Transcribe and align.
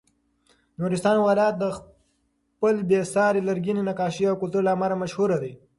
نورستان 0.79 1.15
ولایت 1.21 1.55
د 1.59 1.65
خپلو 1.77 2.79
بې 2.89 3.01
ساري 3.13 3.41
لرګینو 3.49 3.87
نقاشیو 3.89 4.31
او 4.31 4.39
کلتور 4.41 4.61
له 4.65 4.71
امله 4.75 4.95
مشهور 5.03 5.29
دی. 5.43 5.53